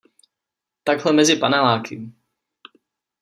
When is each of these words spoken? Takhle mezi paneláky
Takhle 0.83 1.11
mezi 1.13 1.35
paneláky 1.35 2.11